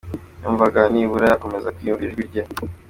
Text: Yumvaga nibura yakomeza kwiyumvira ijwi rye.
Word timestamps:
Yumvaga 0.41 0.81
nibura 0.93 1.25
yakomeza 1.27 1.73
kwiyumvira 1.75 2.07
ijwi 2.11 2.23
rye. 2.29 2.43